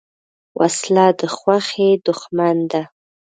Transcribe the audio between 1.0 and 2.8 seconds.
د خوښۍ دښمن